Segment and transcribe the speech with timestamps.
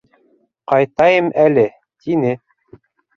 [0.71, 1.65] Ҡайтайым әле,—
[2.07, 2.33] тине.